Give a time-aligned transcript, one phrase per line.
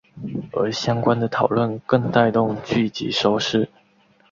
[0.53, 3.69] 而相关的讨论更带动剧集收视。